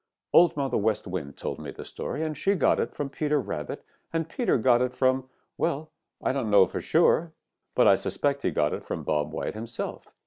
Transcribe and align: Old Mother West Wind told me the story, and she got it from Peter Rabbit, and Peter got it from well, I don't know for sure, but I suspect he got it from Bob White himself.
Old 0.33 0.57
Mother 0.57 0.77
West 0.79 1.05
Wind 1.05 1.37
told 1.37 1.59
me 1.59 1.69
the 1.69 1.85
story, 1.85 2.23
and 2.23 2.35
she 2.35 2.55
got 2.55 2.79
it 2.79 2.95
from 2.95 3.07
Peter 3.11 3.39
Rabbit, 3.39 3.85
and 4.11 4.27
Peter 4.27 4.57
got 4.57 4.81
it 4.81 4.95
from 4.95 5.29
well, 5.59 5.91
I 6.23 6.31
don't 6.33 6.49
know 6.49 6.65
for 6.65 6.81
sure, 6.81 7.33
but 7.75 7.87
I 7.87 7.93
suspect 7.93 8.41
he 8.41 8.49
got 8.49 8.73
it 8.73 8.83
from 8.83 9.03
Bob 9.03 9.31
White 9.31 9.53
himself. 9.53 10.07